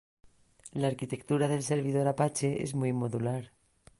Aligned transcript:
La 0.71 0.87
arquitectura 0.87 1.47
del 1.47 1.61
servidor 1.61 2.07
Apache 2.07 2.63
es 2.63 2.73
muy 2.73 2.91
modular. 2.91 3.51